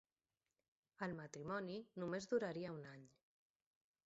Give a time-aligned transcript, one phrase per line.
[1.07, 3.05] El matrimoni només duraria un any.